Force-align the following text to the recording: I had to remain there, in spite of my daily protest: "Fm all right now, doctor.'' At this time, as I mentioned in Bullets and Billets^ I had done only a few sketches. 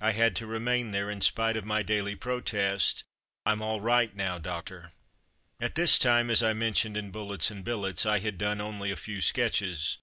I 0.00 0.12
had 0.12 0.36
to 0.36 0.46
remain 0.46 0.92
there, 0.92 1.10
in 1.10 1.20
spite 1.20 1.56
of 1.56 1.64
my 1.64 1.82
daily 1.82 2.14
protest: 2.14 3.02
"Fm 3.44 3.60
all 3.60 3.80
right 3.80 4.14
now, 4.14 4.38
doctor.'' 4.38 4.92
At 5.58 5.74
this 5.74 5.98
time, 5.98 6.30
as 6.30 6.40
I 6.40 6.52
mentioned 6.52 6.96
in 6.96 7.10
Bullets 7.10 7.50
and 7.50 7.64
Billets^ 7.64 8.06
I 8.08 8.20
had 8.20 8.38
done 8.38 8.60
only 8.60 8.92
a 8.92 8.96
few 8.96 9.20
sketches. 9.20 9.98